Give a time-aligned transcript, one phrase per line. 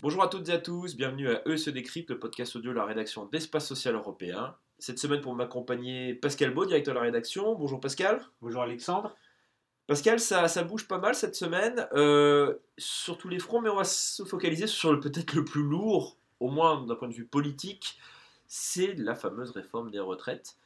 [0.00, 2.86] Bonjour à toutes et à tous, bienvenue à se décrypte, le podcast audio de la
[2.86, 4.54] rédaction d'Espace Social Européen.
[4.78, 7.54] Cette semaine pour m'accompagner Pascal Beau, directeur de la rédaction.
[7.54, 8.22] Bonjour Pascal.
[8.40, 9.14] Bonjour Alexandre.
[9.86, 13.76] Pascal, ça, ça bouge pas mal cette semaine, euh, sur tous les fronts, mais on
[13.76, 17.26] va se focaliser sur le peut-être le plus lourd, au moins d'un point de vue
[17.26, 17.98] politique,
[18.46, 20.56] c'est la fameuse réforme des retraites.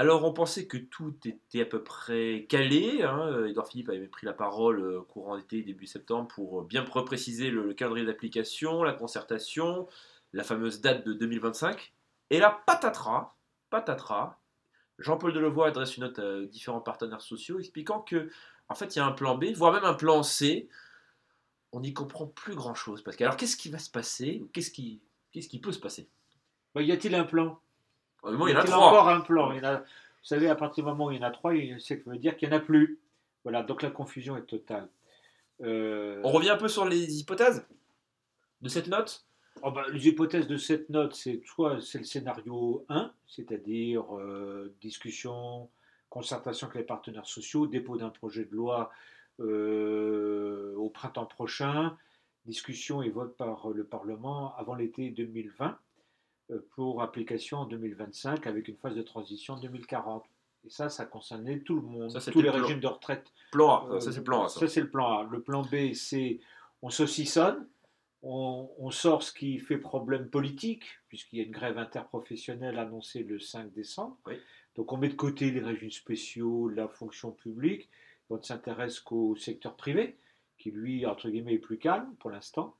[0.00, 3.02] Alors on pensait que tout était à peu près calé.
[3.02, 3.44] Hein.
[3.44, 7.66] Edouard Philippe avait pris la parole euh, courant d'été, début septembre, pour bien repréciser le,
[7.66, 9.86] le calendrier d'application, la concertation,
[10.32, 11.92] la fameuse date de 2025.
[12.30, 13.36] Et là, patatras,
[13.68, 14.38] patatras,
[14.98, 18.30] Jean-Paul Delevoye adresse une note à différents partenaires sociaux expliquant que,
[18.70, 20.70] en fait, il y a un plan B, voire même un plan C.
[21.72, 23.02] On n'y comprend plus grand-chose.
[23.02, 26.08] Parce que, alors, qu'est-ce qui va se passer Qu'est-ce qui, qu'est-ce qui peut se passer?
[26.74, 27.60] Bah, y a-t-il un plan?
[28.22, 28.76] Au moment, il y en a trois.
[28.88, 31.18] encore un plan Il y en a- Vous savez, à partir du moment où il
[31.18, 32.98] y en a trois, il- ça veut dire qu'il n'y en a plus.
[33.44, 34.88] Voilà, donc la confusion est totale.
[35.62, 37.66] Euh, On revient un peu sur les hypothèses
[38.62, 39.24] de cette note
[39.62, 44.74] oh bah, les hypothèses de cette note, c'est soit c'est le scénario 1, c'est-à-dire euh,
[44.80, 45.68] discussion,
[46.08, 48.90] concertation avec les partenaires sociaux, dépôt d'un projet de loi
[49.40, 51.96] euh, au printemps prochain,
[52.46, 55.72] discussion et vote par le Parlement avant l'été 2020 euh,
[56.74, 60.24] pour application en 2025 avec une phase de transition en 2040.
[60.66, 62.62] Et ça, ça concernait tout le monde, Ça, tous les le plan.
[62.62, 64.48] régimes de retraite Plan A, euh, ça c'est le plan A.
[64.48, 64.60] ça.
[64.60, 65.28] Ça, c'est le plan A.
[65.30, 66.38] Le plan B, c'est
[66.82, 67.66] on saucissonne,
[68.22, 73.22] on, on sort ce qui fait problème politique, puisqu'il y a une grève interprofessionnelle annoncée
[73.22, 74.16] le 5 décembre.
[74.26, 74.34] Oui.
[74.76, 77.88] Donc on met de côté les régimes spéciaux, la fonction publique,
[78.28, 80.16] on ne s'intéresse qu'au secteur privé,
[80.58, 82.76] qui lui, entre guillemets, est plus calme pour l'instant.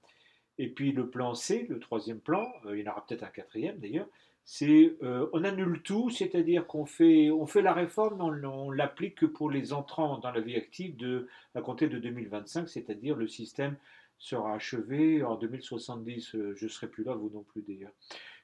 [0.59, 3.29] Et puis le plan C, le troisième plan, euh, il y en aura peut-être un
[3.29, 4.07] quatrième d'ailleurs,
[4.45, 8.71] c'est euh, on annule tout, c'est-à-dire qu'on fait, on fait la réforme, mais on, on
[8.71, 13.17] l'applique que pour les entrants dans la vie active de, à compter de 2025, c'est-à-dire
[13.17, 13.77] le système
[14.21, 16.35] sera achevé en 2070.
[16.35, 17.93] Euh, je ne serai plus là, vous non plus d'ailleurs.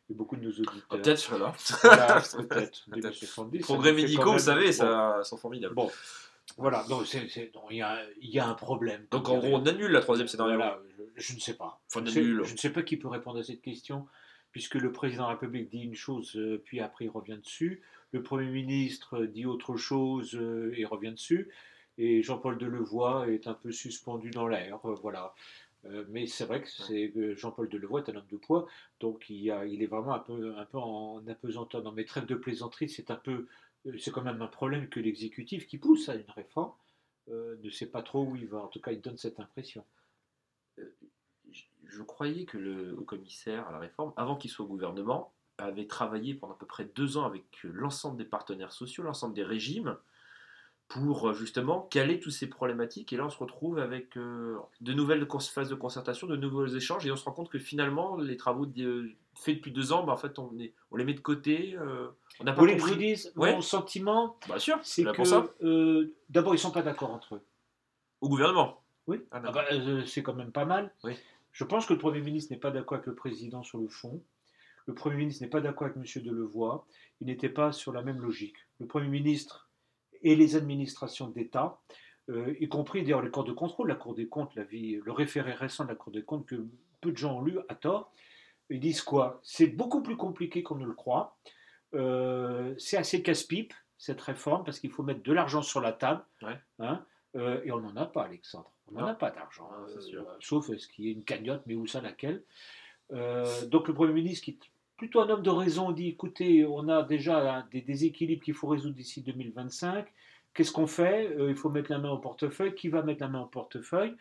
[0.08, 0.86] Et beaucoup de nos auditeurs.
[0.90, 1.52] Ah, Peut-être je serai là.
[1.82, 2.84] Voilà, peut-être.
[2.90, 2.90] Peut-être.
[2.90, 3.58] 2070.
[3.58, 5.74] Les progrès médicaux, vous savez, bon, ça sont formidables.
[5.74, 5.90] Bon,
[6.58, 7.06] voilà, donc
[7.70, 9.06] il y, a, il y a un problème.
[9.10, 10.54] Donc en gros, on annule la troisième scénario.
[10.56, 10.80] Voilà,
[11.16, 11.80] je, je ne sais pas.
[12.10, 14.06] Je, je ne sais pas qui peut répondre à cette question,
[14.52, 17.82] puisque le président de la République dit une chose, euh, puis après il revient dessus.
[18.12, 21.50] Le Premier ministre dit autre chose euh, et revient dessus.
[21.98, 24.78] Et Jean-Paul Delevoye est un peu suspendu dans l'air.
[24.86, 25.34] euh, voilà.
[25.86, 28.66] Euh, mais c'est vrai que Jean-Paul Delevoye est un homme de poids,
[28.98, 31.82] donc il, y a- il est vraiment un peu, un peu en apesanteur.
[31.82, 33.46] Dans mes trêves de plaisanterie, c'est un peu, euh,
[33.98, 36.72] c'est quand même un problème que l'exécutif qui pousse à une réforme
[37.28, 38.58] euh, ne sait pas trop où il va.
[38.58, 39.84] En tout cas, il donne cette impression.
[41.50, 45.32] Je- Je croyais que le haut commissaire à la réforme, avant qu'il soit au gouvernement,
[45.58, 49.44] avait travaillé pendant à peu près deux ans avec l'ensemble des partenaires sociaux, l'ensemble des
[49.44, 49.96] régimes,
[50.88, 53.12] pour euh, justement caler toutes ces problématiques.
[53.12, 57.04] Et là, on se retrouve avec euh, de nouvelles phases de concertation, de nouveaux échanges,
[57.06, 60.12] et on se rend compte que finalement, les travaux de- faits depuis deux ans, bah,
[60.12, 61.74] en fait, on, est- on les met de côté.
[61.76, 62.08] euh,
[62.40, 62.96] on n'a pas vous compris.
[62.96, 63.52] dise Ouais.
[63.52, 67.42] mon sentiment Bien sûr, C'est que euh, d'abord ils sont pas d'accord entre eux.
[68.20, 68.80] Au gouvernement.
[69.08, 69.18] Oui.
[69.30, 70.92] Ah, Ah bah, euh, c'est quand même pas mal.
[71.04, 71.14] Oui.
[71.52, 74.22] Je pense que le Premier ministre n'est pas d'accord avec le président sur le fond.
[74.86, 76.22] Le Premier ministre n'est pas d'accord avec M.
[76.22, 76.84] Delevoye.
[77.20, 78.56] Il n'était pas sur la même logique.
[78.78, 79.65] Le Premier ministre
[80.22, 81.80] et les administrations d'État,
[82.28, 85.12] euh, y compris d'ailleurs les corps de contrôle, la Cour des comptes, la vie, le
[85.12, 86.66] référé récent de la Cour des comptes que
[87.00, 88.12] peu de gens ont lu à tort,
[88.68, 89.40] ils disent quoi?
[89.44, 91.36] C'est beaucoup plus compliqué qu'on ne le croit.
[91.94, 96.24] Euh, c'est assez casse-pipe cette réforme parce qu'il faut mettre de l'argent sur la table.
[96.42, 96.58] Ouais.
[96.80, 97.04] hein,
[97.36, 98.72] euh, et on n'en a pas, Alexandre.
[98.88, 99.70] On n'en a pas d'argent.
[100.40, 102.42] Sauf ce qui est une cagnotte, mais où ça, laquelle?
[103.10, 104.58] Donc le Premier ministre, qui
[104.96, 108.94] plutôt un homme de raison, dit écoutez, on a déjà des déséquilibres qu'il faut résoudre
[108.96, 110.06] d'ici 2025.
[110.54, 111.28] Qu'est-ce qu'on fait?
[111.38, 112.74] Euh, Il faut mettre la main au portefeuille.
[112.74, 114.14] Qui va mettre la main au portefeuille?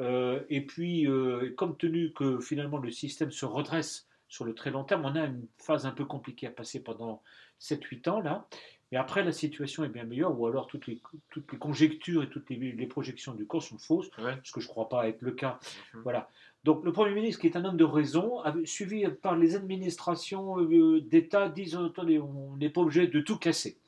[0.00, 4.70] Euh, Et puis, euh, compte tenu que finalement le système se redresse sur le très
[4.72, 7.22] long terme, on a une phase un peu compliquée à passer pendant
[7.60, 8.46] 7-8 ans là.
[8.92, 11.00] Mais après, la situation est bien meilleure, ou alors toutes les,
[11.30, 14.36] toutes les conjectures et toutes les, les projections du corps sont fausses, Ouais.
[14.44, 15.58] ce que je ne crois pas être le cas.
[15.94, 16.02] Mhm.
[16.02, 16.28] Voilà.
[16.66, 21.00] Donc le Premier ministre, qui est un homme de raison, suivi par les administrations euh,
[21.00, 23.78] d'État, disent attendez, on n'est pas obligé de tout casser.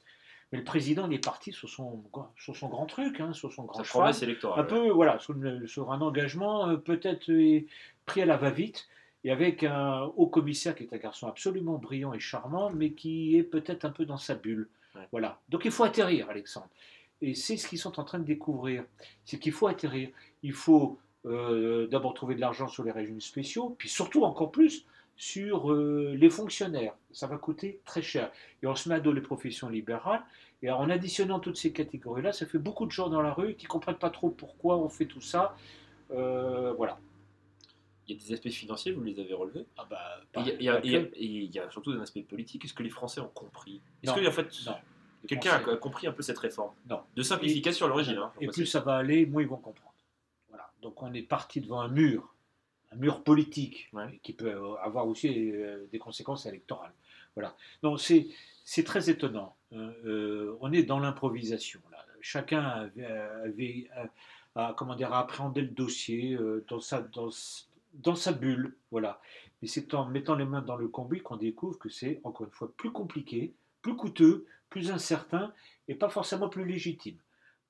[0.53, 2.05] Mais le président, il est parti sur son,
[2.37, 4.61] sur son grand truc, hein, sur son grand Sa promesse électorale.
[4.61, 7.63] Un peu, voilà, sur, un engagement euh, peut-être euh,
[8.07, 8.87] pris à la va-vite,
[9.25, 13.37] et avec un haut commissaire qui est un garçon absolument brillant et charmant, mais qui
[13.37, 14.69] est peut-être un peu dans sa bulle.
[14.95, 15.03] Ouais.
[15.11, 15.41] Voilà.
[15.49, 16.69] Donc il faut atterrir, Alexandre.
[17.23, 18.85] Et c'est ce qu'ils sont en train de découvrir.
[19.25, 20.11] C'est qu'il faut atterrir.
[20.45, 24.85] Il faut d'abord trouver de l'argent sur les régimes spéciaux, puis surtout encore plus
[25.17, 26.95] sur euh, les fonctionnaires.
[27.11, 28.31] Ça va coûter très cher.
[28.63, 30.23] Et on se met à dos les professions libérales.
[30.63, 33.67] Et en additionnant toutes ces catégories-là, ça fait beaucoup de gens dans la rue qui
[33.67, 35.57] ne comprennent pas trop pourquoi on fait tout ça.
[36.13, 36.99] Euh, voilà.
[38.07, 39.67] Il y a des aspects financiers, vous les avez relevés?
[39.77, 39.99] Ah bah,
[40.37, 42.01] il, y a, il y a- il y a- et il y a surtout un
[42.01, 42.65] aspect politique.
[42.65, 43.81] Est-ce que les Français ont compris?
[44.03, 44.75] Est-ce que en fait, non.
[45.27, 46.73] quelqu'un a compris un peu cette réforme?
[46.89, 47.01] Non.
[47.17, 48.17] De simplification à l'origine.
[48.19, 49.93] hein, Et plus ça va aller, moins ils vont comprendre.
[50.83, 52.35] Donc on est parti devant un mur,
[52.93, 54.21] un mur politique, Ouais.
[54.23, 54.53] qui peut
[54.83, 56.93] avoir aussi euh, des conséquences électorales.
[57.35, 57.55] Voilà.
[57.83, 59.57] Donc c'est très étonnant.
[59.73, 61.81] Euh, euh, on est dans l'improvisation.
[62.21, 63.89] Chacun avait, avait-
[64.77, 68.77] comment dire, appréhendé le dossier euh, dans sa dans, s- dans sa bulle.
[68.91, 69.21] Voilà.
[69.63, 72.53] Mais c'est en mettant les mains dans le combi qu'on découvre que c'est encore une
[72.53, 73.53] fois plus compliqué,
[73.83, 75.53] plus coûteux, plus incertain
[75.89, 77.17] et pas forcément plus légitime.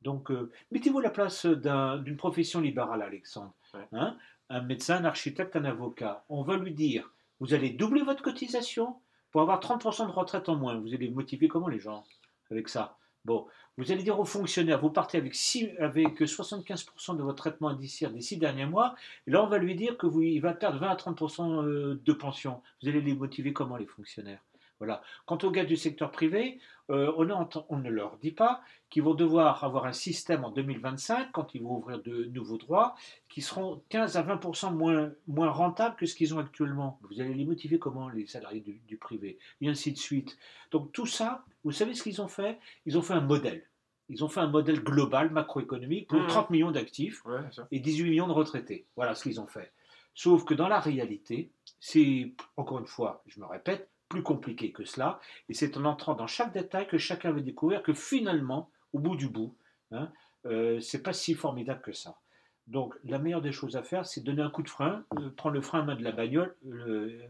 [0.03, 3.53] Donc, euh, mettez-vous à la place d'un- d'une profession libérale, Alexandre.
[3.75, 3.87] Ouais.
[3.93, 4.17] Hein
[4.50, 6.25] un médecin, un architecte, un avocat.
[6.31, 8.97] On va lui dire, vous allez doubler votre cotisation
[9.31, 10.79] pour avoir 30% de retraite en moins.
[10.79, 12.05] Vous allez motiver comment les gens
[12.50, 12.97] avec ça?
[13.27, 13.47] Bon,
[13.77, 18.11] vous allez dire aux fonctionnaires, vous partez avec, six- avec 75% de votre traitement indiciaire
[18.11, 18.95] des six derniers mois,
[19.27, 22.00] et là on va lui dire que vous, il va perdre 20 à 30% euh,
[22.03, 22.62] de pension.
[22.83, 24.41] Vous allez les motiver comment les fonctionnaires?
[24.79, 25.03] Voilà.
[25.27, 26.61] Quant aux gars du secteur privé,
[26.91, 28.61] euh, on, entend- on ne leur dit pas
[28.91, 32.95] qu'ils vont devoir avoir un système en 2025, quand ils vont ouvrir de nouveaux droits,
[33.29, 36.99] qui seront 15 à 20% moins, moins rentables que ce qu'ils ont actuellement.
[37.11, 39.39] Vous allez les motiver comment, les salariés du, du privé?
[39.61, 40.39] Et ainsi de suite.
[40.71, 42.59] Donc tout ça, vous savez ce qu'ils ont fait?
[42.87, 43.65] Ils ont fait un modèle.
[44.09, 46.29] Ils ont fait un modèle global, macroéconomique, pour Mhm.
[46.29, 47.41] 30 millions d'actifs Ouais,
[47.73, 48.87] et 18 millions de retraités.
[48.97, 49.73] Voilà ce qu'ils ont fait.
[50.15, 54.85] Sauf que dans la réalité, c'est, encore une fois, je me répète, plus compliqué que
[54.85, 55.21] cela.
[55.49, 59.17] Et c'est en entrant dans chaque détail que chacun va découvrir que finalement, au bout
[59.17, 59.55] du bout,
[59.91, 60.11] hein,
[60.47, 62.19] euh, c'est pas si formidable que ça.
[62.67, 65.55] Donc la meilleure des choses à faire, c'est donner un coup de frein, euh, prendre
[65.55, 67.27] le frein à main de la bagnole, euh,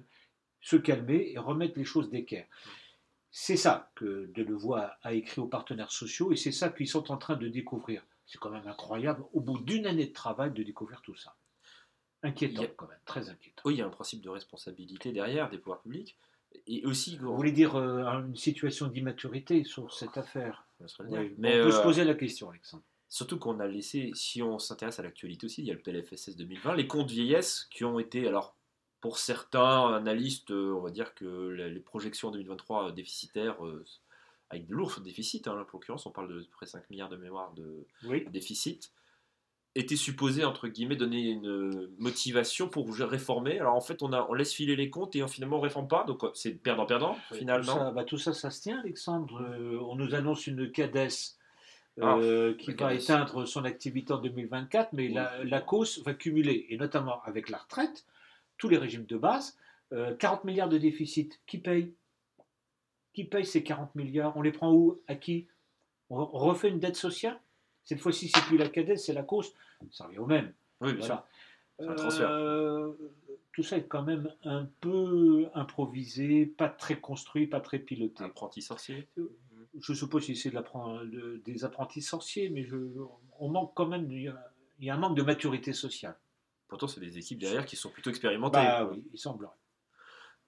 [0.61, 2.47] se calmer et remettre les choses d'équerre.
[3.31, 7.19] C'est ça que Delevoye a, écrit aux partenaires sociaux et c'est ça qu'ils sont en
[7.19, 8.03] train de découvrir.
[8.27, 11.35] C'est quand même incroyable, au bout d'une année de travail, de découvrir tout ça.
[12.23, 13.63] Inquiétant, a- quand même, très inquiétant.
[13.65, 16.17] Oui, il y a un principe de responsabilité derrière des pouvoirs publics.
[16.67, 20.67] Et aussi, Vous voulez dire euh, une situation d'immaturité sur cette affaire?
[21.01, 21.05] On.
[21.09, 22.83] Oui, mais peut se euh, poser la question, Alexandre.
[23.09, 26.37] Surtout qu'on a laissé, si on s'intéresse à l'actualité aussi, il y a le PLFSS
[26.37, 28.55] 2020, les comptes vieillesse qui ont été, alors
[29.01, 33.85] pour certains analystes, euh, on va dire que les projections en 2023 déficitaires, euh,
[34.51, 37.53] avec de lourds déficits, hein, en l'occurrence on parle de près 5 milliards de mémoire
[37.55, 38.27] de Oui.
[38.31, 38.93] déficit,
[39.79, 43.59] étaient supposés, entre guillemets, donner une motivation pour réformer.
[43.61, 45.65] Alors en fait, on, a, on laisse filer les comptes et on, finalement on ne
[45.65, 47.73] réforme pas, donc euh, c'est perdant-perdant finalement.
[47.73, 49.41] Tout ça, bah, tout ça, ça se tient, Alexandre.
[49.41, 51.37] Euh, on nous annonce une CADES
[52.01, 56.15] Ah, euh, qui la va éteindre son activité en 2024, mais la, la cause va
[56.15, 58.05] cumuler, et notamment avec la retraite,
[58.57, 59.57] tous les régimes de base,
[59.93, 61.41] euh, 40 milliards de déficit.
[61.47, 61.95] Qui paye?
[63.15, 64.37] Qui paye ces 40 milliards?
[64.37, 65.01] On les prend où?
[65.07, 65.47] À qui?
[66.11, 67.41] On refait une dette sociale?
[67.89, 69.55] Cette fois-ci, c'est plus la CADES, c'est la cause.
[69.91, 70.53] Ça revient au même.
[70.83, 71.07] Oui, bien.
[71.07, 71.27] Voilà.
[71.79, 72.29] C'est un transfert.
[72.31, 72.93] Euh,
[73.53, 78.23] tout ça est quand même un peu improvisé, pas très construit, pas très piloté.
[78.25, 79.09] Apprenti sorcier?
[79.81, 82.77] Je suppose que c'est de de- des apprentis sorciers, mais je,
[83.39, 86.17] on manque quand même, il y a, il y a un manque de maturité sociale.
[86.69, 88.59] Pourtant, c'est des équipes derrière qui sont plutôt expérimentées.
[88.59, 89.53] Bah oui, il semblerait.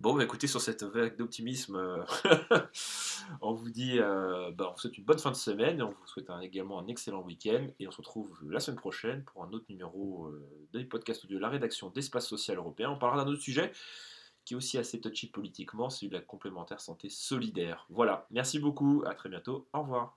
[0.01, 2.03] Bon, bah, écoutez, sur cette vague d'optimisme, euh,
[3.43, 6.07] on vous dit, euh, bah, on vous souhaite une bonne fin de semaine, on vous
[6.07, 9.67] souhaite également un excellent week-end, et on se retrouve la semaine prochaine pour un autre
[9.69, 12.89] numéro euh, des podcasts audio de la rédaction d'Espace Social Européen.
[12.89, 13.73] On parlera d'un autre sujet
[14.47, 17.87] qui est aussi assez touchy politiquement, celui de la complémentaire santé solidaire.
[17.91, 20.09] Voilà, merci beaucoup, à très bientôt, au revoir.